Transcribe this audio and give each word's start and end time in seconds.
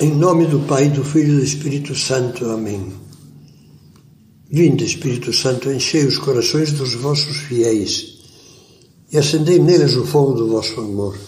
Em 0.00 0.14
nome 0.14 0.46
do 0.46 0.60
Pai, 0.60 0.88
do 0.88 1.02
Filho 1.02 1.32
e 1.32 1.36
do 1.38 1.44
Espírito 1.44 1.92
Santo. 1.92 2.48
Amém. 2.48 2.92
Vinde, 4.48 4.84
Espírito 4.84 5.32
Santo, 5.32 5.72
enchei 5.72 6.06
os 6.06 6.18
corações 6.18 6.70
dos 6.70 6.94
vossos 6.94 7.38
fiéis 7.38 8.18
e 9.10 9.18
acendei 9.18 9.58
neles 9.58 9.96
o 9.96 10.06
fogo 10.06 10.34
do 10.34 10.46
vosso 10.50 10.78
amor. 10.78 11.18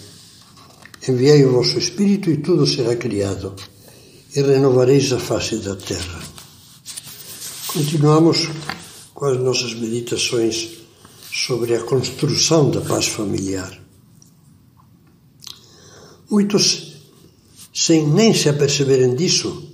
Enviei 1.05 1.43
o 1.43 1.51
vosso 1.51 1.77
Espírito 1.77 2.31
e 2.31 2.37
tudo 2.37 2.65
será 2.65 2.95
criado 2.95 3.53
e 4.33 4.41
renovareis 4.41 5.11
a 5.11 5.19
face 5.19 5.57
da 5.57 5.75
terra. 5.75 6.21
Continuamos 7.73 8.47
com 9.13 9.25
as 9.25 9.37
nossas 9.37 9.73
meditações 9.73 10.77
sobre 11.29 11.75
a 11.75 11.83
construção 11.83 12.71
da 12.71 12.79
paz 12.79 13.07
familiar. 13.07 13.77
Muitos 16.29 16.90
sem 17.73 18.07
nem 18.07 18.33
se 18.33 18.49
aperceberem 18.49 19.15
disso, 19.15 19.69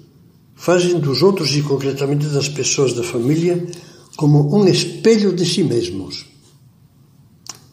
fazem 0.55 0.99
dos 0.99 1.21
outros 1.21 1.55
e 1.55 1.61
concretamente 1.61 2.25
das 2.27 2.49
pessoas 2.49 2.93
da 2.93 3.03
família 3.03 3.65
como 4.15 4.55
um 4.55 4.67
espelho 4.67 5.33
de 5.33 5.45
si 5.45 5.63
mesmos. 5.63 6.25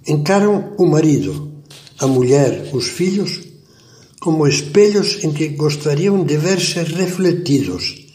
Encaram 0.07 0.75
o 0.77 0.87
marido, 0.87 1.53
a 1.99 2.07
mulher, 2.07 2.71
os 2.73 2.87
filhos 2.87 3.41
como 4.21 4.47
espelhos 4.47 5.23
em 5.23 5.33
que 5.33 5.49
gostariam 5.49 6.25
de 6.25 6.39
ver-se 6.39 6.83
refletidos. 6.83 8.07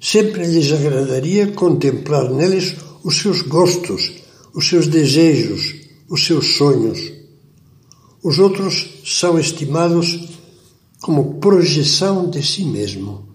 Sempre 0.00 0.46
lhes 0.46 0.72
agradaria 0.72 1.48
contemplar 1.48 2.30
neles 2.30 2.76
os 3.04 3.18
seus 3.18 3.42
gostos, 3.42 4.12
os 4.54 4.66
seus 4.66 4.86
desejos, 4.86 5.74
os 6.08 6.24
seus 6.24 6.56
sonhos. 6.56 7.12
Os 8.22 8.38
outros 8.38 9.02
são 9.04 9.38
estimados 9.38 10.39
como 11.00 11.40
projeção 11.40 12.28
de 12.28 12.42
si 12.42 12.64
mesmo. 12.64 13.28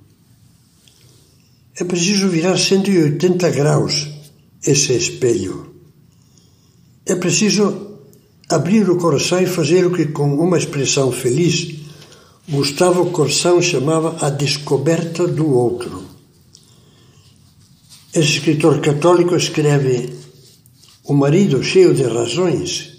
É 1.77 1.83
preciso 1.83 2.30
virar 2.30 2.57
180 2.57 3.49
graus 3.49 4.07
esse 4.66 4.94
espelho. 4.94 5.73
É 7.05 7.16
preciso 7.16 7.99
abrir 8.49 8.89
o 8.89 8.97
coração 8.97 9.41
e 9.41 9.45
fazer 9.45 9.85
o 9.85 9.91
que, 9.91 10.05
com 10.07 10.35
uma 10.35 10.57
expressão 10.57 11.11
feliz, 11.11 11.75
Gustavo 12.47 13.11
Corsão 13.11 13.61
chamava 13.61 14.17
a 14.25 14.29
descoberta 14.29 15.27
do 15.27 15.52
outro. 15.52 16.03
Esse 18.13 18.38
escritor 18.38 18.79
católico 18.79 19.35
escreve: 19.35 20.13
O 21.03 21.13
marido, 21.13 21.63
cheio 21.63 21.94
de 21.94 22.03
razões, 22.03 22.94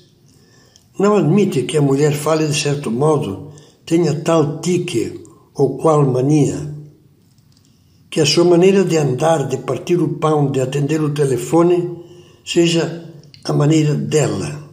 não 0.98 1.16
admite 1.16 1.62
que 1.62 1.76
a 1.76 1.82
mulher 1.82 2.12
fale 2.12 2.46
de 2.46 2.60
certo 2.60 2.90
modo 2.90 3.45
tenha 3.86 4.20
tal 4.20 4.60
tique 4.60 5.24
ou 5.54 5.78
qual 5.78 6.04
mania, 6.04 6.74
que 8.10 8.20
a 8.20 8.26
sua 8.26 8.44
maneira 8.44 8.84
de 8.84 8.96
andar, 8.96 9.46
de 9.48 9.58
partir 9.58 10.00
o 10.02 10.18
pão, 10.18 10.50
de 10.50 10.60
atender 10.60 11.00
o 11.00 11.14
telefone, 11.14 12.04
seja 12.44 13.12
a 13.44 13.52
maneira 13.52 13.94
dela. 13.94 14.70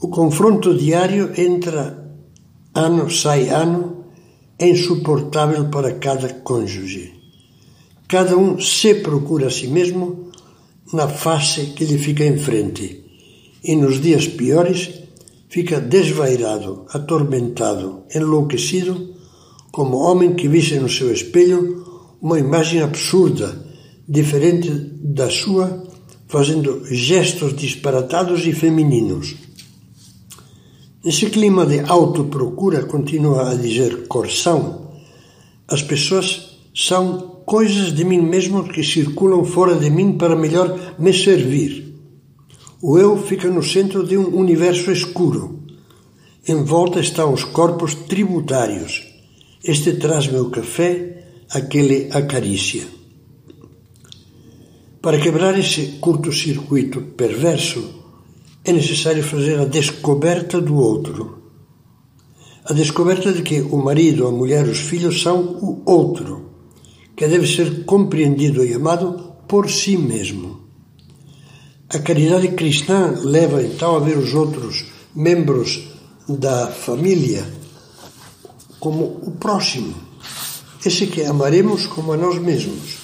O 0.00 0.08
confronto 0.08 0.74
diário 0.74 1.32
entra 1.40 2.04
ano 2.74 3.08
sai 3.10 3.48
ano 3.48 4.04
é 4.58 4.68
insuportável 4.68 5.68
para 5.68 5.94
cada 5.94 6.28
cônjuge. 6.28 7.14
Cada 8.08 8.36
um 8.36 8.60
se 8.60 8.96
procura 8.96 9.46
a 9.46 9.50
si 9.50 9.68
mesmo 9.68 10.30
na 10.92 11.08
face 11.08 11.72
que 11.74 11.84
lhe 11.84 11.98
fica 11.98 12.24
em 12.24 12.38
frente, 12.38 13.04
e 13.62 13.74
nos 13.74 14.00
dias 14.00 14.28
piores 14.28 15.05
fica 15.48 15.80
desvairado, 15.80 16.86
atormentado, 16.90 18.04
enlouquecido, 18.14 19.14
como 19.70 19.98
homem 19.98 20.34
que 20.34 20.48
visse 20.48 20.78
no 20.78 20.88
seu 20.88 21.12
espelho 21.12 21.84
uma 22.20 22.38
imagem 22.38 22.80
absurda, 22.80 23.64
diferente 24.08 24.70
da 25.02 25.28
sua, 25.28 25.84
fazendo 26.28 26.84
gestos 26.86 27.54
disparatados 27.54 28.46
e 28.46 28.52
femininos. 28.52 29.36
Nesse 31.04 31.26
clima 31.26 31.64
de 31.64 31.80
autoprocura, 31.80 32.84
continua 32.84 33.50
a 33.50 33.54
dizer 33.54 34.08
Corsão, 34.08 34.90
as 35.68 35.82
pessoas 35.82 36.58
são 36.74 37.42
coisas 37.46 37.94
de 37.94 38.04
mim 38.04 38.20
mesmo 38.20 38.64
que 38.64 38.82
circulam 38.82 39.44
fora 39.44 39.76
de 39.76 39.88
mim 39.88 40.18
para 40.18 40.34
melhor 40.34 40.96
me 40.98 41.12
servir. 41.12 41.95
O 42.82 42.98
eu 42.98 43.16
fica 43.16 43.48
no 43.48 43.62
centro 43.62 44.06
de 44.06 44.18
um 44.18 44.36
universo 44.36 44.90
escuro. 44.90 45.60
Em 46.46 46.62
volta 46.62 47.00
estão 47.00 47.32
os 47.32 47.42
corpos 47.42 47.94
tributários. 47.94 49.02
Este 49.64 49.94
traz-me 49.94 50.38
o 50.38 50.50
café, 50.50 51.24
aquele 51.50 52.10
acaricia. 52.12 52.86
Para 55.00 55.18
quebrar 55.18 55.58
esse 55.58 55.98
curto-circuito 56.00 57.00
perverso, 57.00 57.82
é 58.62 58.72
necessário 58.72 59.22
fazer 59.22 59.58
a 59.58 59.64
descoberta 59.64 60.60
do 60.60 60.76
outro. 60.76 61.38
A 62.66 62.74
descoberta 62.74 63.32
de 63.32 63.42
que 63.42 63.62
o 63.62 63.78
marido, 63.78 64.26
a 64.26 64.30
mulher, 64.30 64.66
os 64.68 64.80
filhos 64.80 65.22
são 65.22 65.40
o 65.62 65.82
outro, 65.86 66.50
que 67.16 67.26
deve 67.26 67.46
ser 67.46 67.86
compreendido 67.86 68.62
e 68.62 68.74
amado 68.74 69.32
por 69.48 69.70
si 69.70 69.96
mesmo. 69.96 70.55
A 71.88 72.00
caridade 72.00 72.48
cristã 72.48 73.14
leva 73.22 73.62
então 73.62 73.94
a 73.94 74.00
ver 74.00 74.18
os 74.18 74.34
outros 74.34 74.86
membros 75.14 75.86
da 76.28 76.66
família 76.66 77.46
como 78.80 79.04
o 79.22 79.30
próximo, 79.30 79.94
esse 80.84 81.06
que 81.06 81.22
amaremos 81.22 81.86
como 81.86 82.12
a 82.12 82.16
nós 82.16 82.40
mesmos. 82.40 82.98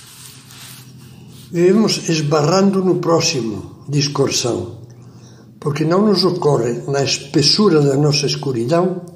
Vivemos 1.52 2.08
esbarrando 2.08 2.84
no 2.84 2.96
próximo, 2.96 3.84
diz 3.88 4.08
Corsão, 4.08 4.78
porque 5.60 5.84
não 5.84 6.04
nos 6.04 6.24
ocorre, 6.24 6.82
na 6.88 7.04
espessura 7.04 7.80
da 7.80 7.96
nossa 7.96 8.26
escuridão, 8.26 9.06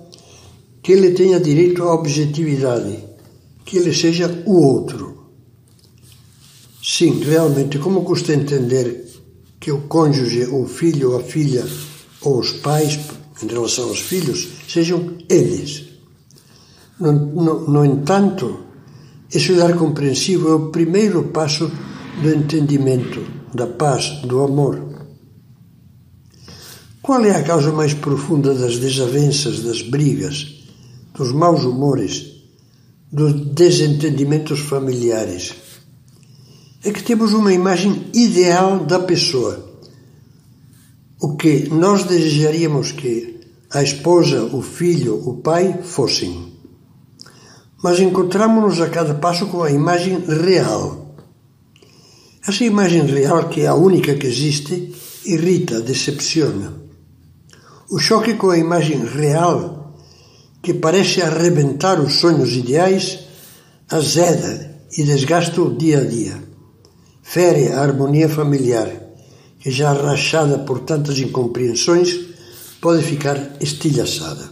que 0.80 0.92
ele 0.92 1.10
tenha 1.10 1.40
direito 1.40 1.82
à 1.82 1.92
objetividade, 1.92 3.02
que 3.64 3.78
ele 3.78 3.92
seja 3.92 4.44
o 4.46 4.62
outro. 4.62 5.32
Sim, 6.80 7.18
realmente, 7.24 7.80
como 7.80 8.04
custa 8.04 8.32
entender 8.32 9.06
que 9.66 9.72
o 9.72 9.80
cônjuge, 9.88 10.44
o 10.44 10.64
filho, 10.64 11.16
a 11.16 11.20
filha, 11.24 11.66
ou 12.20 12.38
os 12.38 12.52
pais, 12.52 13.00
em 13.42 13.48
relação 13.48 13.88
aos 13.88 13.98
filhos, 13.98 14.46
sejam 14.68 15.14
eles. 15.28 15.86
No, 17.00 17.10
no, 17.10 17.68
no 17.68 17.84
entanto, 17.84 18.60
compreensivo 19.76 20.48
é 20.50 20.54
o 20.54 20.70
primeiro 20.70 21.24
passo 21.30 21.68
do 22.22 22.32
entendimento, 22.32 23.26
da 23.52 23.66
paz, 23.66 24.20
do 24.22 24.40
amor. 24.44 24.80
Qual 27.02 27.24
é 27.24 27.32
a 27.32 27.42
causa 27.42 27.72
mais 27.72 27.92
profunda 27.92 28.54
das 28.54 28.78
desavenças, 28.78 29.64
das 29.64 29.82
brigas, 29.82 30.62
dos 31.12 31.32
maus 31.32 31.64
humores, 31.64 32.24
dos 33.10 33.32
desentendimentos 33.52 34.60
familiares? 34.60 35.65
É 36.84 36.92
que 36.92 37.02
temos 37.02 37.32
uma 37.32 37.52
imagem 37.52 38.10
ideal 38.14 38.80
da 38.80 38.98
pessoa. 38.98 39.64
O 41.20 41.36
que 41.36 41.68
nós 41.68 42.04
desejaríamos 42.04 42.92
que 42.92 43.40
a 43.70 43.82
esposa, 43.82 44.44
o 44.44 44.62
filho, 44.62 45.20
o 45.28 45.38
pai 45.38 45.80
fossem. 45.82 46.52
Mas 47.82 48.00
encontramos-nos 48.00 48.80
a 48.80 48.88
cada 48.88 49.14
passo 49.14 49.46
com 49.46 49.62
a 49.62 49.70
imagem 49.70 50.22
real. 50.26 51.14
Essa 52.46 52.64
imagem 52.64 53.04
real, 53.06 53.48
que 53.48 53.62
é 53.62 53.66
a 53.66 53.74
única 53.74 54.14
que 54.14 54.26
existe, 54.26 54.94
irrita, 55.24 55.80
decepciona. 55.80 56.74
O 57.90 57.98
choque 57.98 58.34
com 58.34 58.50
a 58.50 58.58
imagem 58.58 59.04
real, 59.04 59.94
que 60.62 60.74
parece 60.74 61.22
arrebentar 61.22 62.00
os 62.00 62.20
sonhos 62.20 62.52
ideais, 62.52 63.20
azeda 63.90 64.80
e 64.96 65.02
desgasta 65.02 65.60
o 65.60 65.76
dia 65.76 66.00
a 66.00 66.04
dia 66.04 66.45
fere 67.28 67.72
a 67.72 67.80
harmonia 67.80 68.28
familiar, 68.28 68.88
que 69.58 69.70
já 69.70 69.92
rachada 69.92 70.60
por 70.60 70.80
tantas 70.80 71.18
incompreensões, 71.18 72.16
pode 72.80 73.02
ficar 73.02 73.56
estilhaçada. 73.60 74.48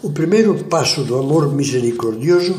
O 0.00 0.12
primeiro 0.12 0.64
passo 0.64 1.02
do 1.02 1.18
amor 1.18 1.52
misericordioso 1.52 2.54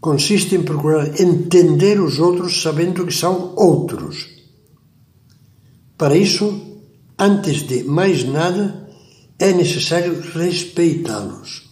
consiste 0.00 0.54
em 0.54 0.62
procurar 0.62 1.20
entender 1.20 2.00
os 2.00 2.20
outros 2.20 2.62
sabendo 2.62 3.04
que 3.04 3.14
são 3.14 3.54
outros. 3.56 4.28
Para 5.98 6.16
isso, 6.16 6.78
antes 7.18 7.66
de 7.66 7.82
mais 7.82 8.24
nada, 8.24 8.88
é 9.38 9.52
necessário 9.52 10.20
respeitá-los. 10.32 11.70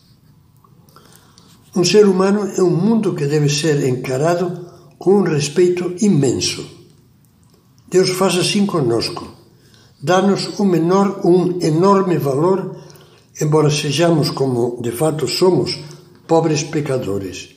Um 1.76 1.84
ser 1.84 2.06
humano 2.06 2.50
é 2.56 2.62
um 2.62 2.70
mundo 2.70 3.14
que 3.14 3.26
deve 3.26 3.48
ser 3.48 3.86
encarado 3.86 4.69
com 5.00 5.20
um 5.20 5.22
respeito 5.22 5.94
imenso. 6.04 6.62
Deus 7.88 8.10
faz 8.10 8.36
assim 8.36 8.66
conosco. 8.66 9.26
Dá-nos 10.00 10.60
um, 10.60 10.66
menor, 10.66 11.22
um 11.24 11.58
enorme 11.62 12.18
valor, 12.18 12.76
embora 13.40 13.70
sejamos 13.70 14.30
como 14.30 14.78
de 14.82 14.92
fato 14.92 15.26
somos, 15.26 15.78
pobres 16.28 16.62
pecadores. 16.62 17.48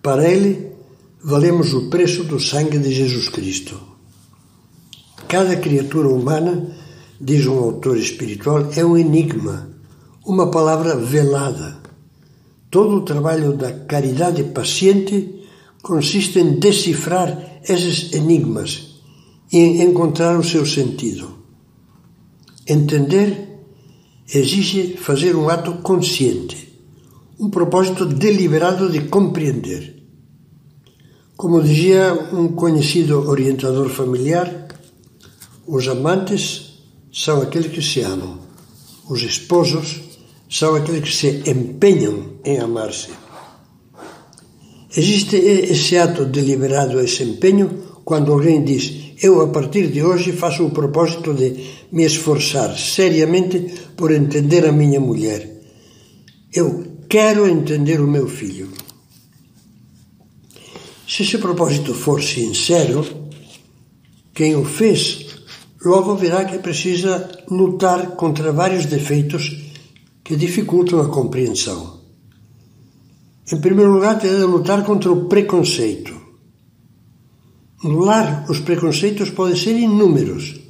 Para 0.00 0.30
Ele, 0.30 0.70
valemos 1.24 1.74
o 1.74 1.90
preço 1.90 2.22
do 2.22 2.38
sangue 2.38 2.78
de 2.78 2.92
Jesus 2.92 3.28
Cristo. 3.28 3.76
Cada 5.26 5.56
criatura 5.56 6.08
humana, 6.08 6.70
diz 7.20 7.46
um 7.48 7.58
autor 7.58 7.96
espiritual, 7.96 8.70
é 8.76 8.84
um 8.84 8.96
enigma, 8.96 9.68
uma 10.24 10.52
palavra 10.52 10.94
velada. 10.94 11.78
Todo 12.70 12.98
o 12.98 13.04
trabalho 13.04 13.56
da 13.56 13.72
caridade 13.72 14.44
paciente 14.44 15.39
consiste 15.82 16.38
em 16.38 16.58
decifrar 16.58 17.60
esses 17.68 18.12
enigmas 18.12 19.00
e 19.52 19.58
em 19.58 19.82
encontrar 19.82 20.38
o 20.38 20.44
seu 20.44 20.64
sentido. 20.64 21.38
Entender 22.66 23.48
exige 24.32 24.96
fazer 24.96 25.34
um 25.34 25.48
ato 25.48 25.74
consciente, 25.82 26.72
um 27.38 27.50
propósito 27.50 28.06
deliberado 28.06 28.90
de 28.90 29.00
compreender. 29.08 29.96
Como 31.36 31.62
dizia 31.62 32.12
um 32.32 32.48
conhecido 32.48 33.28
orientador 33.28 33.88
familiar, 33.88 34.68
os 35.66 35.88
amantes 35.88 36.84
são 37.12 37.40
aqueles 37.40 37.72
que 37.72 37.82
se 37.82 38.02
amam, 38.02 38.38
os 39.08 39.22
esposos 39.22 40.00
são 40.48 40.74
aqueles 40.76 41.02
que 41.02 41.16
se 41.16 41.50
empenham 41.50 42.34
em 42.44 42.58
amar-se. 42.58 43.08
Existe 44.96 45.36
esse 45.36 45.96
ato 45.96 46.24
deliberado, 46.24 47.00
esse 47.00 47.22
empenho, 47.22 47.90
quando 48.04 48.32
alguém 48.32 48.64
diz: 48.64 49.12
Eu, 49.22 49.40
a 49.40 49.48
partir 49.48 49.86
de 49.86 50.02
hoje, 50.02 50.32
faço 50.32 50.66
o 50.66 50.70
propósito 50.70 51.32
de 51.32 51.64
me 51.92 52.04
esforçar 52.04 52.76
seriamente 52.76 53.72
por 53.96 54.10
entender 54.10 54.66
a 54.66 54.72
minha 54.72 54.98
mulher. 54.98 55.62
Eu 56.52 56.84
quero 57.08 57.48
entender 57.48 58.00
o 58.00 58.08
meu 58.08 58.26
filho. 58.26 58.68
Se 61.06 61.22
esse 61.22 61.38
propósito 61.38 61.94
for 61.94 62.20
sincero, 62.20 63.06
quem 64.34 64.56
o 64.56 64.64
fez 64.64 65.26
logo 65.84 66.16
verá 66.16 66.44
que 66.44 66.58
precisa 66.58 67.30
lutar 67.48 68.16
contra 68.16 68.52
vários 68.52 68.86
defeitos 68.86 69.56
que 70.24 70.34
dificultam 70.34 71.00
a 71.00 71.08
compreensão. 71.08 71.99
Em 73.52 73.56
primeiro 73.60 73.92
lugar, 73.92 74.18
terá 74.18 74.38
de 74.38 74.44
lutar 74.44 74.84
contra 74.84 75.10
o 75.10 75.24
preconceito. 75.24 76.14
No 77.82 78.00
lar, 78.00 78.44
os 78.48 78.60
preconceitos 78.60 79.30
podem 79.30 79.56
ser 79.56 79.76
inúmeros. 79.76 80.60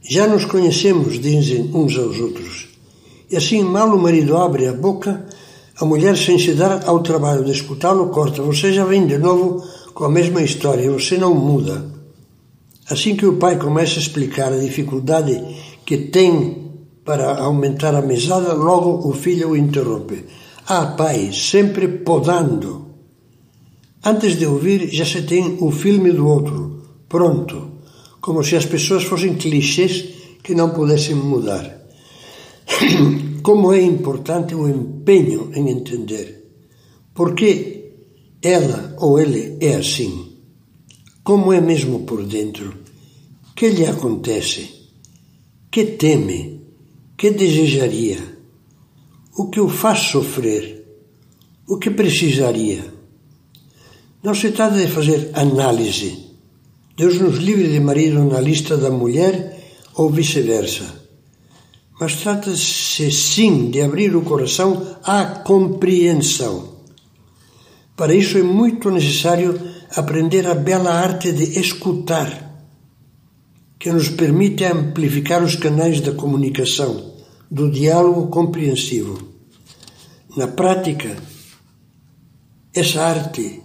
Já 0.00 0.26
nos 0.26 0.44
conhecemos, 0.44 1.18
dizem 1.18 1.70
uns 1.74 1.96
aos 1.98 2.18
outros. 2.20 2.68
E 3.30 3.36
assim, 3.36 3.62
mal 3.62 3.88
o 3.94 4.00
marido 4.00 4.36
abre 4.36 4.68
a 4.68 4.72
boca, 4.72 5.26
a 5.80 5.84
mulher, 5.84 6.16
sem 6.16 6.38
se 6.38 6.54
dar 6.54 6.86
ao 6.86 7.02
trabalho 7.02 7.44
de 7.44 7.52
escutá-lo, 7.52 8.10
corta. 8.10 8.42
Você 8.42 8.72
já 8.72 8.84
vem 8.84 9.06
de 9.06 9.18
novo 9.18 9.62
com 9.92 10.04
a 10.04 10.10
mesma 10.10 10.42
história, 10.42 10.90
você 10.90 11.18
não 11.18 11.34
muda. 11.34 11.84
Assim 12.88 13.16
que 13.16 13.26
o 13.26 13.36
pai 13.36 13.58
começa 13.58 13.96
a 13.96 14.02
explicar 14.02 14.52
a 14.52 14.58
dificuldade 14.58 15.42
que 15.84 15.96
tem 15.96 16.72
para 17.04 17.38
aumentar 17.38 17.94
a 17.94 18.02
mesada, 18.02 18.52
logo 18.54 19.08
o 19.08 19.12
filho 19.12 19.50
o 19.50 19.56
interrompe. 19.56 20.24
Ah, 20.70 20.84
pai, 20.84 21.32
sempre 21.32 21.88
podando. 21.88 22.88
Antes 24.04 24.38
de 24.38 24.44
ouvir, 24.44 24.90
já 24.92 25.06
se 25.06 25.22
tem 25.22 25.56
o 25.62 25.70
filme 25.70 26.12
do 26.12 26.28
outro, 26.28 26.82
pronto, 27.08 27.70
como 28.20 28.44
se 28.44 28.54
as 28.54 28.66
pessoas 28.66 29.04
fossem 29.04 29.36
clichês 29.36 30.04
que 30.42 30.54
não 30.54 30.68
pudessem 30.68 31.14
mudar. 31.14 31.64
Como 33.42 33.72
é 33.72 33.80
importante 33.80 34.54
o 34.54 34.68
empenho 34.68 35.50
em 35.54 35.70
entender. 35.70 36.50
Por 37.14 37.34
que 37.34 37.94
ela 38.42 38.94
ou 38.98 39.18
ele 39.18 39.56
é 39.60 39.76
assim, 39.76 40.36
como 41.22 41.50
é 41.50 41.62
mesmo 41.62 42.00
por 42.00 42.22
dentro, 42.26 42.74
que 43.56 43.70
lhe 43.70 43.86
acontece, 43.86 44.68
que 45.70 45.84
teme, 45.84 46.60
que 47.16 47.30
desejaria, 47.30 48.37
o 49.38 49.48
que 49.48 49.60
o 49.60 49.68
faz 49.68 50.00
sofrer, 50.00 50.84
o 51.68 51.78
que 51.78 51.90
precisaria. 51.90 52.84
Não 54.20 54.34
se 54.34 54.50
trata 54.50 54.74
de 54.74 54.88
fazer 54.88 55.30
análise. 55.32 56.26
Deus 56.96 57.20
nos 57.20 57.36
livre 57.36 57.68
de 57.68 57.78
marido 57.78 58.24
na 58.24 58.40
lista 58.40 58.76
da 58.76 58.90
mulher 58.90 59.78
ou 59.94 60.10
vice-versa. 60.10 60.86
Mas 62.00 62.16
trata-se 62.16 63.12
sim 63.12 63.70
de 63.70 63.80
abrir 63.80 64.16
o 64.16 64.22
coração 64.22 64.96
à 65.04 65.24
compreensão. 65.24 66.74
Para 67.96 68.12
isso 68.12 68.38
é 68.38 68.42
muito 68.42 68.90
necessário 68.90 69.56
aprender 69.94 70.48
a 70.48 70.54
bela 70.54 70.90
arte 70.90 71.30
de 71.30 71.60
escutar, 71.60 72.66
que 73.78 73.92
nos 73.92 74.08
permite 74.08 74.64
amplificar 74.64 75.44
os 75.44 75.54
canais 75.54 76.00
da 76.00 76.10
comunicação, 76.10 77.17
do 77.50 77.70
diálogo 77.70 78.28
compreensivo. 78.28 79.18
Na 80.36 80.48
prática, 80.48 81.16
essa 82.74 83.02
arte 83.02 83.62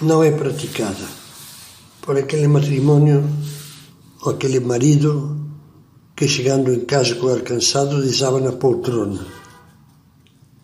não 0.00 0.22
é 0.22 0.30
praticada 0.30 1.06
por 2.02 2.16
aquele 2.16 2.46
matrimônio 2.46 3.24
ou 4.22 4.32
aquele 4.32 4.60
marido 4.60 5.38
que 6.14 6.28
chegando 6.28 6.72
em 6.72 6.84
casa 6.84 7.14
com 7.14 7.26
o 7.26 7.32
ar 7.32 7.40
cansado 7.40 8.02
desaba 8.02 8.40
na 8.40 8.52
poltrona. 8.52 9.26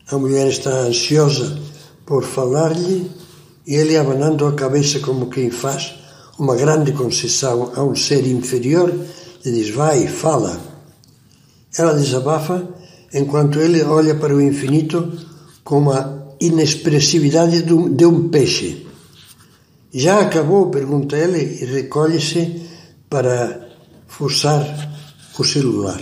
A 0.09 0.19
mulher 0.19 0.49
está 0.49 0.71
ansiosa 0.71 1.59
por 2.05 2.23
falar-lhe 2.23 3.11
e 3.67 3.75
ele 3.75 3.97
abanando 3.97 4.47
a 4.47 4.55
cabeça 4.55 5.01
como 5.01 5.31
quem 5.31 5.51
faz 5.51 5.95
uma 6.39 6.55
grande 6.55 6.93
concessão 6.93 7.73
a 7.75 7.83
um 7.83 7.97
ser 7.97 8.27
inferior 8.27 8.93
lhe 9.51 9.63
diz 9.63 9.75
vai, 9.75 10.07
fala. 10.07 10.61
Ela 11.77 11.95
desabafa 11.95 12.69
enquanto 13.13 13.61
ele 13.61 13.83
olha 13.83 14.15
para 14.15 14.35
o 14.35 14.41
infinito 14.41 15.13
com 15.63 15.91
a 15.91 16.17
inexpressividade 16.41 17.63
de 17.63 18.05
um 18.05 18.29
peixe. 18.29 18.87
Já 19.93 20.21
acabou? 20.21 20.71
pergunta 20.71 21.17
ele 21.17 21.63
e 21.63 21.65
recolhe-se 21.65 22.63
para 23.09 23.69
forçar 24.07 24.63
o 25.39 25.45
celular. 25.45 26.01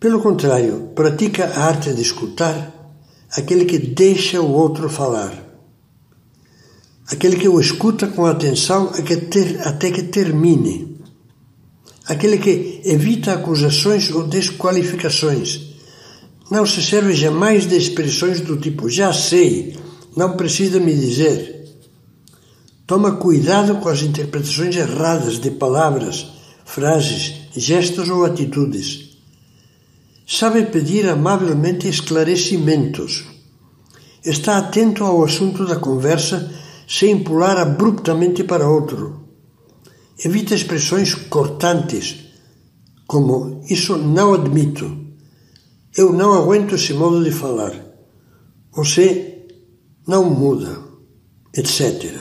Pelo 0.00 0.20
contrário, 0.20 0.90
pratica 0.94 1.46
a 1.46 1.66
arte 1.66 1.94
de 1.94 2.02
escutar 2.02 2.72
aquele 3.30 3.64
que 3.64 3.78
deixa 3.78 4.40
o 4.40 4.52
outro 4.52 4.88
falar. 4.88 5.32
Aquele 7.10 7.36
que 7.36 7.48
o 7.48 7.60
escuta 7.60 8.08
com 8.08 8.26
atenção 8.26 8.90
até 9.64 9.90
que 9.90 10.02
termine. 10.04 10.93
Aquele 12.06 12.38
que 12.38 12.82
evita 12.84 13.32
acusações 13.32 14.10
ou 14.10 14.26
desqualificações. 14.26 15.74
Não 16.50 16.66
se 16.66 16.82
serve 16.82 17.14
jamais 17.14 17.66
de 17.66 17.76
expressões 17.76 18.40
do 18.40 18.58
tipo 18.58 18.90
já 18.90 19.12
sei, 19.12 19.78
não 20.14 20.36
precisa 20.36 20.78
me 20.78 20.94
dizer. 20.94 21.64
Toma 22.86 23.12
cuidado 23.12 23.76
com 23.76 23.88
as 23.88 24.02
interpretações 24.02 24.76
erradas 24.76 25.38
de 25.38 25.50
palavras, 25.50 26.26
frases, 26.66 27.32
gestos 27.56 28.10
ou 28.10 28.26
atitudes. 28.26 29.16
Sabe 30.26 30.66
pedir 30.66 31.08
amavelmente 31.08 31.88
esclarecimentos. 31.88 33.24
Está 34.22 34.58
atento 34.58 35.04
ao 35.04 35.24
assunto 35.24 35.64
da 35.64 35.76
conversa 35.76 36.52
sem 36.86 37.22
pular 37.24 37.56
abruptamente 37.56 38.44
para 38.44 38.68
outro. 38.68 39.23
Evita 40.18 40.54
expressões 40.54 41.14
cortantes, 41.14 42.26
como 43.06 43.64
isso 43.68 43.96
não 43.96 44.34
admito, 44.34 45.04
eu 45.96 46.12
não 46.12 46.32
aguento 46.34 46.74
esse 46.74 46.92
modo 46.92 47.22
de 47.22 47.30
falar, 47.30 47.72
você 48.72 49.46
não 50.06 50.28
muda, 50.30 50.82
etc. 51.56 52.20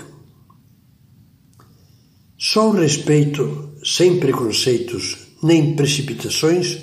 Só 2.38 2.70
o 2.70 2.74
respeito, 2.74 3.74
sem 3.84 4.20
preconceitos 4.20 5.18
nem 5.44 5.76
precipitações, 5.76 6.80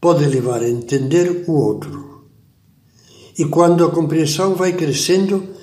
pode 0.00 0.24
levar 0.26 0.62
a 0.62 0.68
entender 0.68 1.44
o 1.46 1.52
outro. 1.52 2.28
E 3.38 3.44
quando 3.44 3.84
a 3.84 3.90
compreensão 3.90 4.54
vai 4.54 4.72
crescendo, 4.72 5.54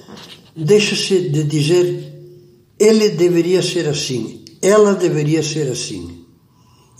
deixa-se 0.55 1.29
de 1.29 1.43
dizer 1.43 2.13
ele 2.79 3.09
deveria 3.09 3.61
ser 3.61 3.87
assim, 3.87 4.44
ela 4.65 4.95
deveria 4.95 5.43
ser 5.43 5.69
assim. 5.71 6.25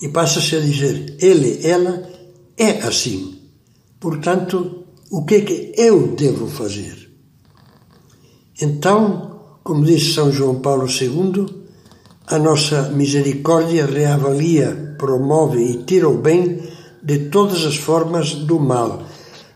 E 0.02 0.10
passa-se 0.10 0.56
a 0.56 0.60
dizer 0.60 1.18
ele, 1.20 1.66
ela 1.66 2.08
é 2.58 2.82
assim. 2.82 3.40
Portanto, 4.00 4.84
o 5.10 5.26
que 5.26 5.36
é 5.36 5.42
que 5.42 5.74
eu 5.76 6.16
devo 6.16 6.48
fazer? 6.48 7.10
Então, 8.62 9.58
como 9.64 9.84
disse 9.84 10.14
São 10.14 10.32
João 10.32 10.60
Paulo 10.60 10.88
II, 10.88 11.46
a 12.28 12.38
nossa 12.38 12.90
misericórdia 12.90 13.86
reavalia, 13.86 14.96
promove 14.98 15.64
e 15.64 15.84
tira 15.84 16.08
o 16.08 16.18
bem 16.18 16.62
de 17.02 17.30
todas 17.30 17.66
as 17.66 17.76
formas 17.76 18.34
do 18.34 18.60
mal, 18.60 19.04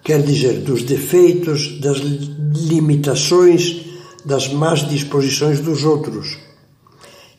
quer 0.03 0.21
dizer, 0.23 0.61
dos 0.61 0.83
defeitos, 0.83 1.79
das 1.79 1.97
limitações, 1.97 3.85
das 4.25 4.51
más 4.51 4.87
disposições 4.87 5.59
dos 5.59 5.83
outros. 5.83 6.48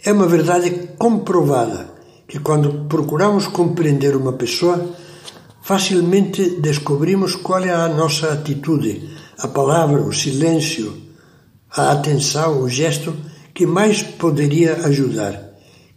É 0.03 0.13
uma 0.13 0.27
verdade 0.27 0.71
comprovada 0.97 1.93
que 2.27 2.39
quando 2.39 2.87
procuramos 2.89 3.47
compreender 3.47 4.17
uma 4.17 4.33
pessoa, 4.33 4.95
facilmente 5.63 6.59
descobrimos 6.61 7.35
qual 7.35 7.63
é 7.63 7.71
a 7.71 7.89
nossa 7.89 8.33
atitude, 8.33 9.11
a 9.39 9.49
palavra, 9.49 10.01
o 10.01 10.13
silêncio, 10.13 10.97
a 11.71 11.93
atenção, 11.93 12.63
o 12.63 12.69
gesto 12.69 13.15
que 13.53 13.67
mais 13.67 14.03
poderia 14.03 14.87
ajudar, 14.87 15.51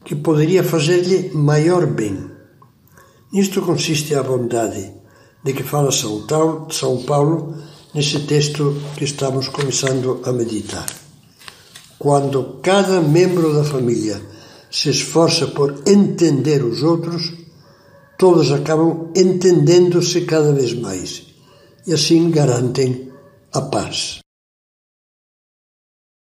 que 0.03 0.15
poderia 0.15 0.63
fazer-lhe 0.63 1.31
maior 1.33 1.85
bem. 1.85 2.29
Nisto 3.31 3.61
consiste 3.61 4.15
a 4.15 4.23
bondade 4.23 4.91
de 5.43 5.53
que 5.53 5.63
fala 5.63 5.91
São 5.91 7.03
Paulo 7.05 7.55
nesse 7.93 8.19
texto 8.21 8.75
que 8.97 9.05
estamos 9.05 9.47
começando 9.47 10.21
a 10.25 10.31
meditar. 10.33 11.02
Quando 11.99 12.59
cada 12.61 13.01
membro 13.01 13.53
da 13.53 13.63
família 13.63 14.21
se 14.69 14.89
esforça 14.89 15.47
por 15.47 15.83
entender 15.85 16.63
os 16.63 16.83
outros, 16.83 17.31
todos 18.17 18.51
acabam 18.51 19.11
entendendo-se 19.15 20.21
cada 20.21 20.51
vez 20.51 20.73
mais 20.73 21.23
e 21.85 21.93
assim 21.93 22.29
garantem 22.31 23.11
a 23.51 23.61
paz. 23.61 24.22